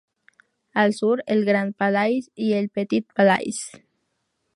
Al 0.73 0.93
sur, 0.95 1.21
el 1.27 1.45
Grand 1.45 1.75
Palais 1.75 2.31
y 2.33 2.53
el 2.53 2.69
Petit 2.69 3.05
Palais. 3.13 3.69